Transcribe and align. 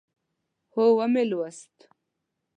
هو، 0.73 0.83
ومی 0.97 1.23
لوست 1.31 1.75